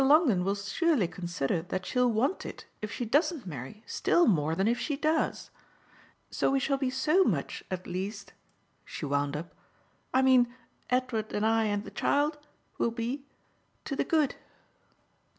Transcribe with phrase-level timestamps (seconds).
[0.03, 4.67] Longdon will surely consider that she'll want it if she doesn't marry still more than
[4.67, 5.51] if she does.
[6.31, 8.33] So we shall be SO much at least,"
[8.83, 9.53] she wound up
[10.11, 10.55] "I mean
[10.89, 12.39] Edward and I and the child
[12.79, 13.27] will be
[13.85, 14.33] to the good."